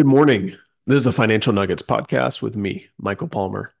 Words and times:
Good 0.00 0.06
morning. 0.06 0.56
This 0.86 0.96
is 0.96 1.04
the 1.04 1.12
Financial 1.12 1.52
Nuggets 1.52 1.82
podcast 1.82 2.40
with 2.40 2.56
me, 2.56 2.88
Michael 2.96 3.28
Palmer. 3.28 3.74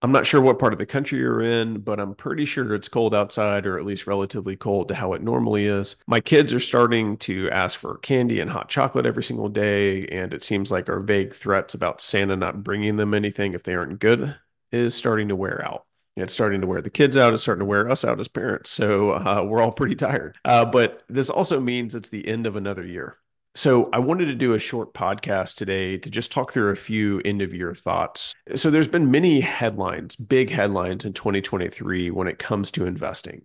I'm 0.00 0.10
not 0.10 0.24
sure 0.24 0.40
what 0.40 0.58
part 0.58 0.72
of 0.72 0.78
the 0.78 0.86
country 0.86 1.18
you're 1.18 1.42
in, 1.42 1.80
but 1.80 2.00
I'm 2.00 2.14
pretty 2.14 2.46
sure 2.46 2.74
it's 2.74 2.88
cold 2.88 3.14
outside, 3.14 3.66
or 3.66 3.78
at 3.78 3.84
least 3.84 4.06
relatively 4.06 4.56
cold 4.56 4.88
to 4.88 4.94
how 4.94 5.12
it 5.12 5.22
normally 5.22 5.66
is. 5.66 5.96
My 6.06 6.20
kids 6.20 6.54
are 6.54 6.58
starting 6.58 7.18
to 7.18 7.50
ask 7.50 7.78
for 7.78 7.98
candy 7.98 8.40
and 8.40 8.50
hot 8.50 8.70
chocolate 8.70 9.04
every 9.04 9.22
single 9.22 9.50
day, 9.50 10.06
and 10.06 10.32
it 10.32 10.42
seems 10.42 10.72
like 10.72 10.88
our 10.88 11.00
vague 11.00 11.34
threats 11.34 11.74
about 11.74 12.00
Santa 12.00 12.34
not 12.34 12.64
bringing 12.64 12.96
them 12.96 13.12
anything 13.12 13.52
if 13.52 13.62
they 13.62 13.74
aren't 13.74 14.00
good 14.00 14.34
is 14.72 14.94
starting 14.94 15.28
to 15.28 15.36
wear 15.36 15.62
out. 15.62 15.84
It's 16.16 16.32
starting 16.32 16.62
to 16.62 16.66
wear 16.66 16.80
the 16.80 16.88
kids 16.88 17.14
out. 17.14 17.34
It's 17.34 17.42
starting 17.42 17.60
to 17.60 17.66
wear 17.66 17.90
us 17.90 18.06
out 18.06 18.20
as 18.20 18.28
parents. 18.28 18.70
So 18.70 19.10
uh, 19.10 19.44
we're 19.46 19.60
all 19.60 19.70
pretty 19.70 19.96
tired. 19.96 20.38
Uh, 20.46 20.64
but 20.64 21.02
this 21.10 21.28
also 21.28 21.60
means 21.60 21.94
it's 21.94 22.08
the 22.08 22.26
end 22.26 22.46
of 22.46 22.56
another 22.56 22.86
year. 22.86 23.18
So, 23.56 23.88
I 23.94 23.98
wanted 24.00 24.26
to 24.26 24.34
do 24.34 24.52
a 24.52 24.58
short 24.58 24.92
podcast 24.92 25.56
today 25.56 25.96
to 25.96 26.10
just 26.10 26.30
talk 26.30 26.52
through 26.52 26.72
a 26.72 26.76
few 26.76 27.22
end 27.24 27.40
of 27.40 27.54
year 27.54 27.74
thoughts. 27.74 28.34
So, 28.54 28.70
there's 28.70 28.86
been 28.86 29.10
many 29.10 29.40
headlines, 29.40 30.14
big 30.14 30.50
headlines 30.50 31.06
in 31.06 31.14
2023 31.14 32.10
when 32.10 32.28
it 32.28 32.38
comes 32.38 32.70
to 32.72 32.84
investing. 32.84 33.42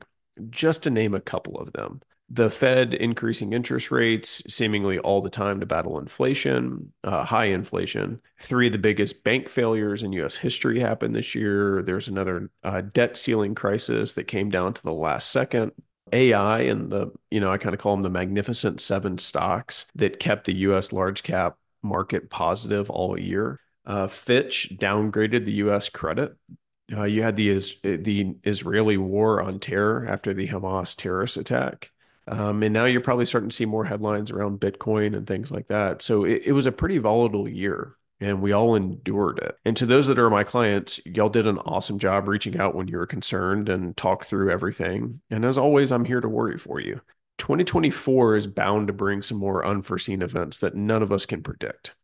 Just 0.49 0.83
to 0.83 0.89
name 0.89 1.13
a 1.13 1.21
couple 1.21 1.57
of 1.57 1.71
them 1.71 2.01
the 2.33 2.49
Fed 2.49 2.93
increasing 2.93 3.51
interest 3.51 3.91
rates 3.91 4.41
seemingly 4.47 4.97
all 4.99 5.21
the 5.21 5.29
time 5.29 5.59
to 5.59 5.65
battle 5.65 5.99
inflation, 5.99 6.93
uh, 7.03 7.25
high 7.25 7.45
inflation. 7.45 8.21
Three 8.39 8.67
of 8.67 8.71
the 8.71 8.77
biggest 8.77 9.25
bank 9.25 9.49
failures 9.49 10.01
in 10.01 10.13
US 10.13 10.37
history 10.37 10.79
happened 10.79 11.13
this 11.13 11.35
year. 11.35 11.83
There's 11.83 12.07
another 12.07 12.49
uh, 12.63 12.81
debt 12.81 13.17
ceiling 13.17 13.53
crisis 13.53 14.13
that 14.13 14.25
came 14.25 14.49
down 14.49 14.73
to 14.75 14.81
the 14.81 14.93
last 14.93 15.29
second. 15.29 15.73
AI 16.11 16.61
and 16.61 16.91
the, 16.91 17.11
you 17.29 17.39
know, 17.39 17.51
I 17.51 17.57
kind 17.57 17.73
of 17.73 17.81
call 17.81 17.95
them 17.95 18.03
the 18.03 18.09
magnificent 18.09 18.81
seven 18.81 19.17
stocks 19.17 19.85
that 19.95 20.19
kept 20.19 20.45
the 20.45 20.55
US 20.55 20.91
large 20.93 21.23
cap 21.23 21.57
market 21.81 22.29
positive 22.29 22.89
all 22.89 23.19
year. 23.19 23.59
Uh, 23.85 24.07
Fitch 24.07 24.73
downgraded 24.79 25.45
the 25.45 25.53
US 25.53 25.89
credit. 25.89 26.35
Uh, 26.91 27.03
you 27.03 27.23
had 27.23 27.35
the 27.35 27.49
is, 27.49 27.75
the 27.83 28.35
Israeli 28.43 28.97
war 28.97 29.41
on 29.41 29.59
terror 29.59 30.05
after 30.07 30.33
the 30.33 30.47
Hamas 30.47 30.95
terrorist 30.95 31.37
attack. 31.37 31.91
Um, 32.27 32.63
and 32.63 32.73
now 32.73 32.85
you're 32.85 33.01
probably 33.01 33.25
starting 33.25 33.49
to 33.49 33.55
see 33.55 33.65
more 33.65 33.85
headlines 33.85 34.29
around 34.29 34.59
Bitcoin 34.59 35.15
and 35.15 35.25
things 35.25 35.51
like 35.51 35.67
that. 35.67 36.01
So 36.01 36.23
it, 36.25 36.43
it 36.45 36.51
was 36.51 36.65
a 36.65 36.71
pretty 36.71 36.97
volatile 36.97 37.47
year 37.47 37.95
and 38.21 38.41
we 38.41 38.51
all 38.51 38.75
endured 38.75 39.39
it. 39.39 39.57
And 39.65 39.75
to 39.77 39.85
those 39.85 40.07
that 40.07 40.19
are 40.19 40.29
my 40.29 40.43
clients, 40.43 41.01
y'all 41.05 41.27
did 41.27 41.47
an 41.47 41.57
awesome 41.59 41.99
job 41.99 42.27
reaching 42.27 42.59
out 42.59 42.75
when 42.75 42.87
you 42.87 42.97
were 42.97 43.07
concerned 43.07 43.67
and 43.67 43.97
talked 43.97 44.27
through 44.27 44.51
everything. 44.51 45.21
And 45.31 45.43
as 45.43 45.57
always, 45.57 45.91
I'm 45.91 46.05
here 46.05 46.21
to 46.21 46.29
worry 46.29 46.57
for 46.57 46.79
you. 46.79 47.01
2024 47.39 48.35
is 48.35 48.47
bound 48.47 48.87
to 48.87 48.93
bring 48.93 49.23
some 49.23 49.39
more 49.39 49.65
unforeseen 49.65 50.21
events 50.21 50.59
that 50.59 50.75
none 50.75 51.01
of 51.01 51.11
us 51.11 51.25
can 51.25 51.41
predict. 51.41 51.95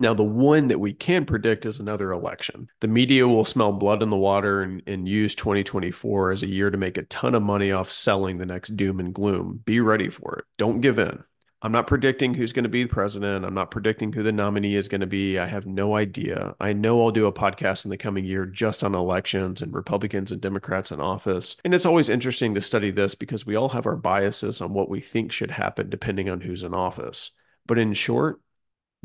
Now, 0.00 0.14
the 0.14 0.24
one 0.24 0.68
that 0.68 0.80
we 0.80 0.92
can 0.92 1.24
predict 1.24 1.66
is 1.66 1.78
another 1.78 2.12
election. 2.12 2.68
The 2.80 2.88
media 2.88 3.26
will 3.26 3.44
smell 3.44 3.72
blood 3.72 4.02
in 4.02 4.10
the 4.10 4.16
water 4.16 4.62
and, 4.62 4.82
and, 4.86 5.08
use 5.08 5.34
2024 5.36 6.32
as 6.32 6.42
a 6.42 6.48
year 6.48 6.70
to 6.70 6.76
make 6.76 6.98
a 6.98 7.04
ton 7.04 7.34
of 7.34 7.42
money 7.42 7.70
off 7.70 7.90
selling 7.90 8.38
the 8.38 8.46
next 8.46 8.70
doom 8.76 8.98
and 8.98 9.14
gloom. 9.14 9.62
Be 9.64 9.80
ready 9.80 10.10
for 10.10 10.38
it. 10.38 10.44
Don't 10.58 10.80
give 10.80 10.98
in. 10.98 11.22
I'm 11.64 11.72
not 11.72 11.86
predicting 11.86 12.34
who's 12.34 12.52
going 12.52 12.64
to 12.64 12.68
be 12.68 12.82
the 12.82 12.90
president. 12.90 13.42
I'm 13.42 13.54
not 13.54 13.70
predicting 13.70 14.12
who 14.12 14.22
the 14.22 14.32
nominee 14.32 14.76
is 14.76 14.86
going 14.86 15.00
to 15.00 15.06
be. 15.06 15.38
I 15.38 15.46
have 15.46 15.64
no 15.64 15.96
idea. 15.96 16.54
I 16.60 16.74
know 16.74 17.00
I'll 17.00 17.10
do 17.10 17.24
a 17.24 17.32
podcast 17.32 17.86
in 17.86 17.90
the 17.90 17.96
coming 17.96 18.26
year 18.26 18.44
just 18.44 18.84
on 18.84 18.94
elections 18.94 19.62
and 19.62 19.72
Republicans 19.72 20.30
and 20.30 20.42
Democrats 20.42 20.92
in 20.92 21.00
office. 21.00 21.56
And 21.64 21.72
it's 21.72 21.86
always 21.86 22.10
interesting 22.10 22.54
to 22.54 22.60
study 22.60 22.90
this 22.90 23.14
because 23.14 23.46
we 23.46 23.56
all 23.56 23.70
have 23.70 23.86
our 23.86 23.96
biases 23.96 24.60
on 24.60 24.74
what 24.74 24.90
we 24.90 25.00
think 25.00 25.32
should 25.32 25.52
happen 25.52 25.88
depending 25.88 26.28
on 26.28 26.42
who's 26.42 26.62
in 26.62 26.74
office. 26.74 27.30
But 27.64 27.78
in 27.78 27.94
short, 27.94 28.42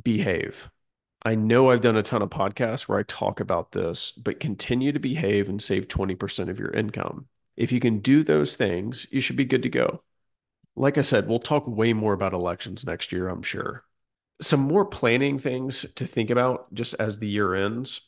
behave. 0.03 0.69
I 1.23 1.35
know 1.35 1.71
I've 1.71 1.79
done 1.79 1.95
a 1.95 2.03
ton 2.03 2.21
of 2.21 2.29
podcasts 2.29 2.89
where 2.89 2.99
I 2.99 3.03
talk 3.03 3.39
about 3.39 3.71
this, 3.71 4.11
but 4.11 4.41
continue 4.41 4.91
to 4.91 4.99
behave 4.99 5.47
and 5.47 5.63
save 5.63 5.87
20% 5.87 6.49
of 6.49 6.59
your 6.59 6.71
income. 6.71 7.27
If 7.55 7.71
you 7.71 7.79
can 7.79 7.99
do 7.99 8.21
those 8.21 8.57
things, 8.57 9.07
you 9.11 9.21
should 9.21 9.37
be 9.37 9.45
good 9.45 9.63
to 9.63 9.69
go 9.69 10.01
like 10.79 10.97
I 10.97 11.01
said, 11.01 11.27
we'll 11.27 11.39
talk 11.39 11.67
way 11.67 11.91
more 11.91 12.13
about 12.13 12.33
elections 12.33 12.85
next 12.85 13.11
year, 13.11 13.27
I'm 13.27 13.41
sure. 13.41 13.83
Some 14.41 14.61
more 14.61 14.85
planning 14.85 15.37
things 15.37 15.85
to 15.95 16.07
think 16.07 16.29
about 16.29 16.73
just 16.73 16.95
as 16.97 17.19
the 17.19 17.27
year 17.27 17.53
ends. 17.53 17.99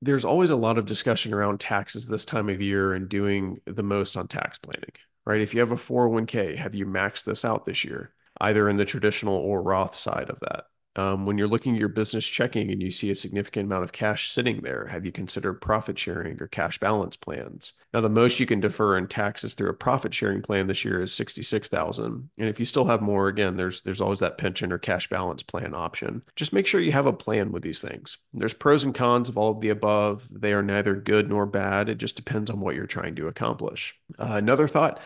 There's 0.00 0.24
always 0.24 0.50
a 0.50 0.56
lot 0.56 0.78
of 0.78 0.86
discussion 0.86 1.34
around 1.34 1.58
taxes 1.58 2.06
this 2.06 2.24
time 2.24 2.48
of 2.48 2.60
year 2.60 2.94
and 2.94 3.08
doing 3.08 3.60
the 3.66 3.82
most 3.82 4.16
on 4.16 4.28
tax 4.28 4.58
planning, 4.58 4.92
right? 5.26 5.40
If 5.40 5.54
you 5.54 5.60
have 5.60 5.72
a 5.72 5.76
401k, 5.76 6.56
have 6.56 6.76
you 6.76 6.86
maxed 6.86 7.24
this 7.24 7.44
out 7.44 7.66
this 7.66 7.84
year, 7.84 8.14
either 8.40 8.68
in 8.68 8.76
the 8.76 8.84
traditional 8.84 9.34
or 9.34 9.60
Roth 9.60 9.96
side 9.96 10.30
of 10.30 10.38
that? 10.40 10.66
Um, 10.96 11.24
when 11.24 11.38
you're 11.38 11.46
looking 11.46 11.74
at 11.74 11.78
your 11.78 11.88
business 11.88 12.26
checking 12.26 12.70
and 12.70 12.82
you 12.82 12.90
see 12.90 13.10
a 13.10 13.14
significant 13.14 13.66
amount 13.66 13.84
of 13.84 13.92
cash 13.92 14.30
sitting 14.30 14.60
there, 14.60 14.86
have 14.86 15.06
you 15.06 15.12
considered 15.12 15.60
profit 15.60 15.96
sharing 15.96 16.42
or 16.42 16.48
cash 16.48 16.80
balance 16.80 17.16
plans? 17.16 17.74
Now, 17.94 18.00
the 18.00 18.08
most 18.08 18.40
you 18.40 18.46
can 18.46 18.58
defer 18.58 18.98
in 18.98 19.06
taxes 19.06 19.54
through 19.54 19.70
a 19.70 19.74
profit 19.74 20.12
sharing 20.12 20.42
plan 20.42 20.66
this 20.66 20.84
year 20.84 21.00
is 21.02 21.12
sixty-six 21.12 21.68
thousand. 21.68 22.30
And 22.38 22.48
if 22.48 22.58
you 22.58 22.66
still 22.66 22.86
have 22.86 23.02
more, 23.02 23.28
again, 23.28 23.56
there's 23.56 23.82
there's 23.82 24.00
always 24.00 24.18
that 24.18 24.38
pension 24.38 24.72
or 24.72 24.78
cash 24.78 25.08
balance 25.08 25.44
plan 25.44 25.74
option. 25.74 26.24
Just 26.34 26.52
make 26.52 26.66
sure 26.66 26.80
you 26.80 26.92
have 26.92 27.06
a 27.06 27.12
plan 27.12 27.52
with 27.52 27.62
these 27.62 27.80
things. 27.80 28.18
There's 28.34 28.54
pros 28.54 28.82
and 28.82 28.94
cons 28.94 29.28
of 29.28 29.38
all 29.38 29.52
of 29.52 29.60
the 29.60 29.68
above. 29.68 30.26
They 30.30 30.52
are 30.52 30.62
neither 30.62 30.94
good 30.94 31.28
nor 31.28 31.46
bad. 31.46 31.88
It 31.88 31.98
just 31.98 32.16
depends 32.16 32.50
on 32.50 32.58
what 32.58 32.74
you're 32.74 32.86
trying 32.86 33.14
to 33.16 33.28
accomplish. 33.28 33.96
Uh, 34.18 34.34
another 34.34 34.66
thought 34.66 35.00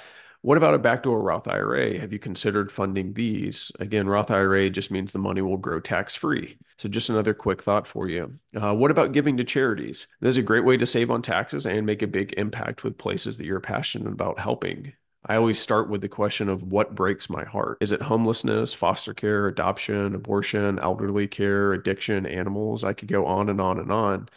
what 0.45 0.59
about 0.59 0.75
a 0.75 0.79
backdoor 0.79 1.23
Roth 1.23 1.49
IRA? 1.49 1.99
Have 1.99 2.13
you 2.13 2.19
considered 2.19 2.71
funding 2.71 3.15
these? 3.15 3.73
Again, 3.81 4.07
Roth 4.07 4.31
IRA 4.31 4.69
just 4.69 4.91
means 4.91 5.11
the 5.11 5.19
money 5.19 5.41
will 5.41 5.57
grow 5.57 5.81
tax 5.81 6.15
free. 6.15 6.59
So, 6.77 6.87
just 6.87 7.09
another 7.09 7.33
quick 7.33 7.63
thought 7.63 7.87
for 7.87 8.11
you. 8.11 8.35
Uh, 8.55 8.75
what 8.75 8.91
about 8.91 9.13
giving 9.13 9.39
to 9.39 9.45
charities? 9.45 10.07
This 10.21 10.35
is 10.35 10.37
a 10.37 10.43
great 10.43 10.67
way 10.67 10.77
to 10.77 10.85
save 10.85 11.11
on 11.11 11.23
taxes 11.23 11.67
and 11.67 11.87
make 11.87 12.03
a 12.03 12.07
big 12.07 12.35
impact 12.35 12.85
with 12.85 12.99
places 12.99 13.39
that 13.39 13.47
you're 13.47 13.59
passionate 13.59 14.13
about 14.13 14.39
helping. 14.39 14.93
I 15.25 15.37
always 15.37 15.59
start 15.59 15.89
with 15.89 16.03
the 16.03 16.11
question 16.11 16.51
of 16.51 16.63
what 16.63 16.95
breaks 16.95 17.31
my 17.31 17.45
heart. 17.45 17.79
Is 17.81 17.93
it 17.93 18.03
homelessness, 18.03 18.75
foster 18.75 19.15
care, 19.15 19.47
adoption, 19.47 20.15
abortion, 20.15 20.79
elderly 20.79 21.27
care, 21.27 21.73
addiction, 21.73 22.27
animals? 22.27 22.85
I 22.85 22.93
could 22.93 23.09
go 23.09 23.25
on 23.25 23.49
and 23.49 23.63
on 23.63 23.79
and 23.79 23.91
on. 23.91 24.29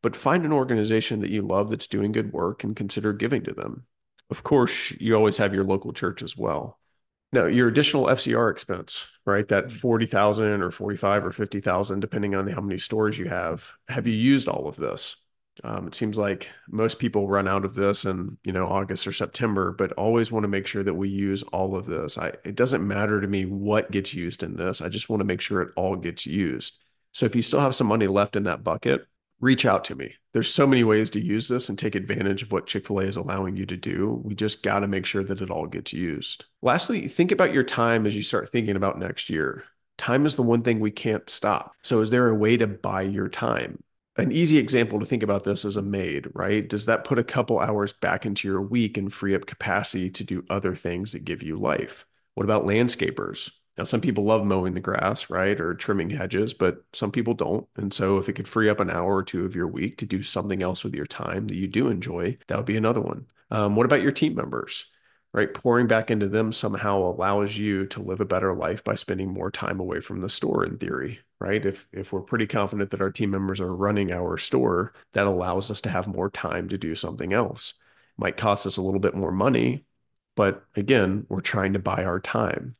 But 0.00 0.14
find 0.14 0.44
an 0.44 0.52
organization 0.52 1.22
that 1.22 1.30
you 1.30 1.42
love 1.42 1.70
that's 1.70 1.88
doing 1.88 2.12
good 2.12 2.32
work 2.32 2.62
and 2.62 2.76
consider 2.76 3.12
giving 3.12 3.42
to 3.42 3.52
them. 3.52 3.86
Of 4.30 4.42
course, 4.42 4.92
you 4.92 5.14
always 5.14 5.36
have 5.38 5.54
your 5.54 5.64
local 5.64 5.92
church 5.92 6.22
as 6.22 6.36
well. 6.36 6.78
Now, 7.32 7.46
your 7.46 7.68
additional 7.68 8.06
FCR 8.06 8.50
expense, 8.50 9.08
right? 9.24 9.46
That 9.48 9.66
mm-hmm. 9.66 9.78
40,000 9.78 10.62
or 10.62 10.70
45 10.70 11.26
or 11.26 11.32
50,000 11.32 12.00
depending 12.00 12.34
on 12.34 12.46
how 12.48 12.60
many 12.60 12.78
stores 12.78 13.18
you 13.18 13.28
have. 13.28 13.72
Have 13.88 14.06
you 14.06 14.14
used 14.14 14.48
all 14.48 14.68
of 14.68 14.76
this? 14.76 15.16
Um, 15.64 15.86
it 15.86 15.94
seems 15.94 16.18
like 16.18 16.50
most 16.68 16.98
people 16.98 17.28
run 17.28 17.48
out 17.48 17.64
of 17.64 17.74
this 17.74 18.04
in 18.04 18.36
you 18.44 18.52
know 18.52 18.66
August 18.66 19.06
or 19.06 19.12
September, 19.12 19.72
but 19.72 19.92
always 19.92 20.30
want 20.30 20.44
to 20.44 20.48
make 20.48 20.66
sure 20.66 20.82
that 20.82 20.94
we 20.94 21.08
use 21.08 21.42
all 21.44 21.76
of 21.76 21.86
this. 21.86 22.18
I, 22.18 22.32
it 22.44 22.56
doesn't 22.56 22.86
matter 22.86 23.20
to 23.20 23.26
me 23.26 23.46
what 23.46 23.90
gets 23.90 24.12
used 24.12 24.42
in 24.42 24.56
this. 24.56 24.82
I 24.82 24.88
just 24.88 25.08
want 25.08 25.20
to 25.20 25.24
make 25.24 25.40
sure 25.40 25.62
it 25.62 25.72
all 25.76 25.96
gets 25.96 26.26
used. 26.26 26.78
So 27.12 27.24
if 27.24 27.34
you 27.34 27.42
still 27.42 27.60
have 27.60 27.74
some 27.74 27.86
money 27.86 28.06
left 28.06 28.36
in 28.36 28.42
that 28.42 28.64
bucket, 28.64 29.06
reach 29.40 29.66
out 29.66 29.84
to 29.84 29.94
me. 29.94 30.14
There's 30.32 30.52
so 30.52 30.66
many 30.66 30.84
ways 30.84 31.10
to 31.10 31.20
use 31.20 31.48
this 31.48 31.68
and 31.68 31.78
take 31.78 31.94
advantage 31.94 32.42
of 32.42 32.52
what 32.52 32.66
Chick 32.66 32.86
fil 32.86 33.00
A 33.00 33.04
is 33.04 33.16
allowing 33.16 33.56
you 33.56 33.66
to 33.66 33.76
do. 33.76 34.20
We 34.24 34.34
just 34.34 34.62
got 34.62 34.80
to 34.80 34.88
make 34.88 35.06
sure 35.06 35.24
that 35.24 35.40
it 35.40 35.50
all 35.50 35.66
gets 35.66 35.92
used. 35.92 36.44
Lastly, 36.62 37.08
think 37.08 37.32
about 37.32 37.52
your 37.52 37.62
time 37.62 38.06
as 38.06 38.16
you 38.16 38.22
start 38.22 38.50
thinking 38.50 38.76
about 38.76 38.98
next 38.98 39.30
year. 39.30 39.64
Time 39.98 40.26
is 40.26 40.36
the 40.36 40.42
one 40.42 40.62
thing 40.62 40.80
we 40.80 40.90
can't 40.90 41.28
stop. 41.30 41.72
So, 41.82 42.00
is 42.00 42.10
there 42.10 42.28
a 42.28 42.34
way 42.34 42.56
to 42.56 42.66
buy 42.66 43.02
your 43.02 43.28
time? 43.28 43.82
An 44.18 44.32
easy 44.32 44.56
example 44.56 44.98
to 45.00 45.06
think 45.06 45.22
about 45.22 45.44
this 45.44 45.64
is 45.64 45.76
a 45.76 45.82
maid, 45.82 46.28
right? 46.34 46.66
Does 46.66 46.86
that 46.86 47.04
put 47.04 47.18
a 47.18 47.24
couple 47.24 47.58
hours 47.58 47.92
back 47.92 48.24
into 48.24 48.48
your 48.48 48.62
week 48.62 48.96
and 48.96 49.12
free 49.12 49.34
up 49.34 49.44
capacity 49.44 50.08
to 50.10 50.24
do 50.24 50.44
other 50.48 50.74
things 50.74 51.12
that 51.12 51.24
give 51.24 51.42
you 51.42 51.58
life? 51.58 52.06
What 52.34 52.44
about 52.44 52.64
landscapers? 52.64 53.50
Now, 53.78 53.84
some 53.84 54.00
people 54.00 54.24
love 54.24 54.44
mowing 54.44 54.74
the 54.74 54.80
grass, 54.80 55.28
right, 55.28 55.60
or 55.60 55.74
trimming 55.74 56.10
hedges, 56.10 56.54
but 56.54 56.82
some 56.92 57.10
people 57.12 57.34
don't. 57.34 57.66
And 57.76 57.92
so, 57.92 58.18
if 58.18 58.28
it 58.28 58.32
could 58.32 58.48
free 58.48 58.68
up 58.70 58.80
an 58.80 58.90
hour 58.90 59.16
or 59.16 59.22
two 59.22 59.44
of 59.44 59.54
your 59.54 59.68
week 59.68 59.98
to 59.98 60.06
do 60.06 60.22
something 60.22 60.62
else 60.62 60.82
with 60.82 60.94
your 60.94 61.06
time 61.06 61.46
that 61.48 61.56
you 61.56 61.66
do 61.66 61.88
enjoy, 61.88 62.38
that 62.46 62.56
would 62.56 62.66
be 62.66 62.76
another 62.76 63.00
one. 63.00 63.26
Um, 63.50 63.76
what 63.76 63.86
about 63.86 64.02
your 64.02 64.12
team 64.12 64.34
members? 64.34 64.86
Right, 65.32 65.52
pouring 65.52 65.86
back 65.86 66.10
into 66.10 66.28
them 66.28 66.50
somehow 66.50 66.98
allows 66.98 67.58
you 67.58 67.84
to 67.88 68.00
live 68.00 68.20
a 68.20 68.24
better 68.24 68.54
life 68.54 68.82
by 68.82 68.94
spending 68.94 69.28
more 69.30 69.50
time 69.50 69.80
away 69.80 70.00
from 70.00 70.22
the 70.22 70.30
store. 70.30 70.64
In 70.64 70.78
theory, 70.78 71.18
right? 71.40 71.64
If 71.64 71.86
if 71.92 72.10
we're 72.10 72.22
pretty 72.22 72.46
confident 72.46 72.90
that 72.90 73.02
our 73.02 73.10
team 73.10 73.30
members 73.30 73.60
are 73.60 73.74
running 73.74 74.12
our 74.12 74.38
store, 74.38 74.94
that 75.12 75.26
allows 75.26 75.70
us 75.70 75.82
to 75.82 75.90
have 75.90 76.06
more 76.06 76.30
time 76.30 76.68
to 76.70 76.78
do 76.78 76.94
something 76.94 77.34
else. 77.34 77.74
It 78.16 78.22
might 78.22 78.38
cost 78.38 78.66
us 78.66 78.78
a 78.78 78.82
little 78.82 79.00
bit 79.00 79.14
more 79.14 79.32
money, 79.32 79.84
but 80.36 80.64
again, 80.74 81.26
we're 81.28 81.40
trying 81.42 81.74
to 81.74 81.78
buy 81.80 82.04
our 82.04 82.20
time. 82.20 82.76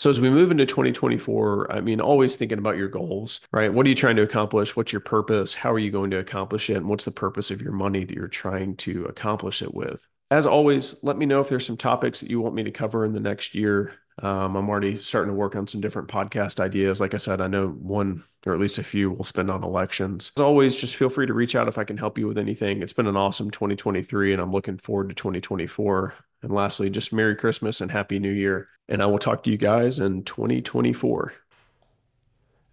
So 0.00 0.08
as 0.08 0.18
we 0.18 0.30
move 0.30 0.50
into 0.50 0.64
2024, 0.64 1.70
I 1.70 1.82
mean, 1.82 2.00
always 2.00 2.34
thinking 2.34 2.56
about 2.56 2.78
your 2.78 2.88
goals, 2.88 3.42
right? 3.52 3.70
What 3.70 3.84
are 3.84 3.88
you 3.90 3.94
trying 3.94 4.16
to 4.16 4.22
accomplish? 4.22 4.74
What's 4.74 4.94
your 4.94 5.00
purpose? 5.02 5.52
How 5.52 5.70
are 5.70 5.78
you 5.78 5.90
going 5.90 6.10
to 6.12 6.16
accomplish 6.16 6.70
it? 6.70 6.78
And 6.78 6.88
what's 6.88 7.04
the 7.04 7.10
purpose 7.10 7.50
of 7.50 7.60
your 7.60 7.72
money 7.72 8.06
that 8.06 8.14
you're 8.14 8.26
trying 8.26 8.76
to 8.76 9.04
accomplish 9.04 9.60
it 9.60 9.74
with? 9.74 10.08
As 10.30 10.46
always, 10.46 10.94
let 11.02 11.18
me 11.18 11.26
know 11.26 11.42
if 11.42 11.50
there's 11.50 11.66
some 11.66 11.76
topics 11.76 12.20
that 12.20 12.30
you 12.30 12.40
want 12.40 12.54
me 12.54 12.62
to 12.62 12.70
cover 12.70 13.04
in 13.04 13.12
the 13.12 13.20
next 13.20 13.54
year. 13.54 13.92
Um, 14.22 14.56
I'm 14.56 14.68
already 14.68 15.00
starting 15.00 15.30
to 15.30 15.36
work 15.36 15.56
on 15.56 15.66
some 15.66 15.80
different 15.80 16.08
podcast 16.08 16.60
ideas. 16.60 17.00
Like 17.00 17.14
I 17.14 17.16
said, 17.16 17.40
I 17.40 17.46
know 17.46 17.68
one 17.68 18.22
or 18.46 18.54
at 18.54 18.60
least 18.60 18.78
a 18.78 18.82
few 18.82 19.10
will 19.10 19.24
spend 19.24 19.50
on 19.50 19.62
elections. 19.62 20.32
As 20.36 20.42
always, 20.42 20.76
just 20.76 20.96
feel 20.96 21.10
free 21.10 21.26
to 21.26 21.34
reach 21.34 21.54
out 21.54 21.68
if 21.68 21.78
I 21.78 21.84
can 21.84 21.96
help 21.96 22.18
you 22.18 22.26
with 22.26 22.38
anything. 22.38 22.82
It's 22.82 22.92
been 22.92 23.06
an 23.06 23.16
awesome 23.16 23.50
2023 23.50 24.32
and 24.32 24.42
I'm 24.42 24.52
looking 24.52 24.78
forward 24.78 25.08
to 25.10 25.14
2024. 25.14 26.14
And 26.42 26.52
lastly, 26.52 26.88
just 26.90 27.12
Merry 27.12 27.36
Christmas 27.36 27.80
and 27.80 27.90
Happy 27.90 28.18
New 28.18 28.32
Year. 28.32 28.68
And 28.88 29.02
I 29.02 29.06
will 29.06 29.18
talk 29.18 29.42
to 29.44 29.50
you 29.50 29.56
guys 29.56 29.98
in 29.98 30.24
2024. 30.24 31.32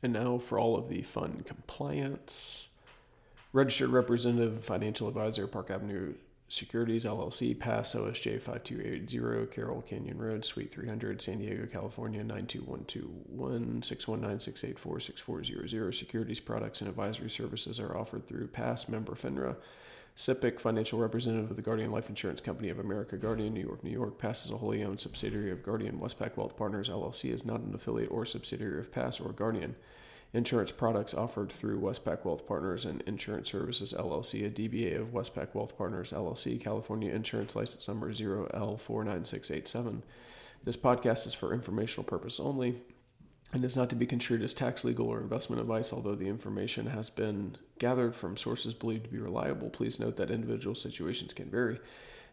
And 0.03 0.13
now 0.13 0.37
for 0.37 0.59
all 0.59 0.77
of 0.77 0.89
the 0.89 1.01
fun 1.01 1.43
compliance. 1.45 2.69
Registered 3.53 3.89
representative, 3.89 4.63
financial 4.63 5.07
advisor, 5.07 5.47
Park 5.47 5.71
Avenue 5.71 6.13
Securities 6.49 7.03
LLC, 7.03 7.59
Pass 7.59 7.93
OSJ 7.93 8.41
5280, 8.41 9.47
Carroll 9.53 9.81
Canyon 9.81 10.17
Road, 10.17 10.45
Suite 10.45 10.71
300, 10.71 11.21
San 11.21 11.39
Diego, 11.39 11.65
California 11.65 12.23
92121 12.23 13.83
619 13.83 14.39
684 14.39 14.99
6400. 15.01 15.93
Securities 15.93 16.39
products 16.39 16.79
and 16.79 16.89
advisory 16.89 17.29
services 17.29 17.81
are 17.81 17.97
offered 17.97 18.25
through 18.27 18.47
Pass 18.47 18.87
member 18.87 19.13
FINRA. 19.13 19.57
SIPC, 20.15 20.59
financial 20.59 20.99
representative 20.99 21.51
of 21.51 21.57
the 21.57 21.61
Guardian 21.61 21.91
Life 21.91 22.09
Insurance 22.09 22.41
Company 22.41 22.69
of 22.69 22.79
America, 22.79 23.17
Guardian, 23.17 23.53
New 23.53 23.61
York, 23.61 23.83
New 23.83 23.91
York. 23.91 24.17
Pass 24.17 24.45
is 24.45 24.51
a 24.51 24.57
wholly 24.57 24.83
owned 24.83 24.99
subsidiary 24.99 25.51
of 25.51 25.61
Guardian. 25.61 25.99
Westpac 25.99 26.37
Wealth 26.37 26.57
Partners 26.57 26.89
LLC 26.89 27.31
is 27.31 27.45
not 27.45 27.59
an 27.59 27.75
affiliate 27.75 28.09
or 28.09 28.25
subsidiary 28.25 28.79
of 28.79 28.91
Pass 28.91 29.19
or 29.19 29.31
Guardian. 29.31 29.75
Insurance 30.33 30.73
products 30.73 31.13
offered 31.13 31.51
through 31.51 31.79
Westpac 31.79 32.25
Wealth 32.25 32.45
Partners 32.45 32.83
and 32.83 33.01
Insurance 33.03 33.49
Services 33.49 33.93
LLC, 33.97 34.45
a 34.45 34.49
DBA 34.49 34.99
of 34.99 35.13
Westpac 35.13 35.53
Wealth 35.53 35.77
Partners 35.77 36.11
LLC, 36.11 36.61
California 36.61 37.13
Insurance 37.13 37.55
License 37.55 37.87
Number 37.87 38.11
0L49687. 38.11 40.01
This 40.63 40.75
podcast 40.75 41.25
is 41.25 41.33
for 41.33 41.53
informational 41.53 42.03
purpose 42.03 42.39
only 42.41 42.81
and 43.53 43.63
is 43.63 43.77
not 43.77 43.89
to 43.89 43.95
be 43.95 44.05
construed 44.05 44.43
as 44.43 44.53
tax, 44.53 44.83
legal, 44.83 45.07
or 45.07 45.21
investment 45.21 45.61
advice. 45.61 45.93
Although 45.93 46.15
the 46.15 46.27
information 46.27 46.87
has 46.87 47.09
been 47.09 47.55
gathered 47.79 48.13
from 48.15 48.35
sources 48.35 48.73
believed 48.73 49.05
to 49.05 49.09
be 49.09 49.19
reliable, 49.19 49.69
please 49.69 49.99
note 49.99 50.17
that 50.17 50.29
individual 50.29 50.75
situations 50.75 51.31
can 51.31 51.49
vary. 51.49 51.79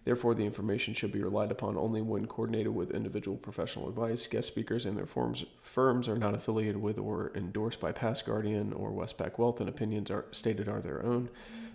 Therefore, 0.04 0.34
the 0.34 0.44
information 0.44 0.92
should 0.92 1.12
be 1.12 1.22
relied 1.22 1.50
upon 1.50 1.78
only 1.78 2.02
when 2.02 2.26
coordinated 2.26 2.74
with 2.74 2.90
individual 2.90 3.38
professional 3.38 3.88
advice. 3.88 4.26
Guest 4.26 4.48
speakers 4.48 4.84
and 4.84 4.98
their 4.98 5.06
forms, 5.06 5.44
firms 5.62 6.08
are 6.08 6.18
not 6.18 6.34
affiliated 6.34 6.76
with 6.76 6.98
or 6.98 7.32
endorsed 7.34 7.80
by 7.80 7.92
Pass 7.92 8.20
Guardian 8.20 8.72
or 8.72 8.92
Westpac 8.92 9.38
Wealth, 9.38 9.60
and 9.60 9.68
opinions 9.68 10.10
are 10.10 10.26
stated 10.30 10.68
are 10.68 10.82
their 10.82 11.04
own. 11.04 11.30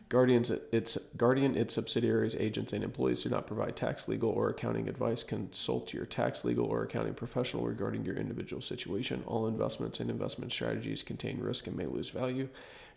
Guardians, 0.10 0.52
its 0.72 0.98
Guardian, 1.18 1.56
its 1.56 1.76
subsidiaries, 1.76 2.36
agents, 2.36 2.74
and 2.74 2.84
employees 2.84 3.22
do 3.22 3.30
not 3.30 3.46
provide 3.46 3.76
tax, 3.76 4.08
legal, 4.08 4.31
or 4.31 4.50
accounting 4.50 4.90
advice. 4.90 5.24
Consult 5.24 5.94
your 5.94 6.06
tax, 6.06 6.44
legal, 6.44 6.66
or 6.66 6.84
accounting 6.84 7.14
professional 7.14 7.66
regarding 7.66 8.04
your 8.04 8.16
individual 8.16 8.62
situation. 8.62 9.24
All 9.28 9.48
investments 9.48 10.00
and 10.00 10.10
investment 10.10 10.52
strategies 10.52 11.04
contain 11.04 11.40
risk 11.40 11.68
and 11.68 11.76
may 11.76 11.86
lose 11.86 12.10
value. 12.10 12.50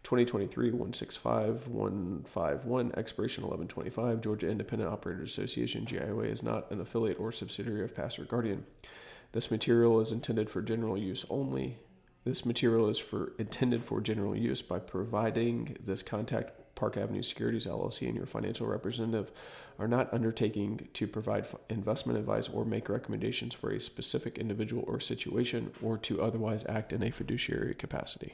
2023 0.03 0.71
165 0.71 1.69
151, 1.69 2.93
expiration 2.97 3.45
1125. 3.45 4.21
Georgia 4.21 4.49
Independent 4.49 4.91
Operators 4.91 5.31
Association, 5.31 5.87
GIOA, 5.87 6.31
is 6.31 6.43
not 6.43 6.71
an 6.71 6.81
affiliate 6.81 7.21
or 7.21 7.31
subsidiary 7.31 7.85
of 7.85 7.95
Pass 7.95 8.19
or 8.19 8.25
Guardian. 8.25 8.67
This 9.33 9.51
material 9.51 10.01
is 10.01 10.13
intended 10.13 10.51
for 10.51 10.61
general 10.61 10.99
use 10.99 11.25
only. 11.31 11.79
This 12.25 12.45
material 12.45 12.89
is 12.89 12.99
for 12.99 13.33
intended 13.39 13.85
for 13.85 14.01
general 14.01 14.37
use. 14.37 14.63
By 14.63 14.79
providing 14.79 15.77
this 15.85 16.03
contact 16.03 16.75
Park 16.75 16.97
Avenue 16.97 17.23
Securities 17.23 17.67
LLC 17.67 18.07
and 18.07 18.17
your 18.17 18.27
financial 18.27 18.67
representative 18.67 19.31
are 19.79 19.89
not 19.89 20.13
undertaking 20.13 20.89
to 20.95 21.07
provide 21.07 21.47
investment 21.69 22.19
advice 22.19 22.49
or 22.49 22.65
make 22.65 22.89
recommendations 22.89 23.55
for 23.55 23.71
a 23.71 23.81
specific 23.81 24.39
individual 24.39 24.85
or 24.87 25.01
situation 25.01 25.73
or 25.83 25.99
to 25.99 26.23
otherwise 26.23 26.65
act 26.69 26.93
in 26.93 27.03
a 27.03 27.11
fiduciary 27.11 27.75
capacity. 27.75 28.31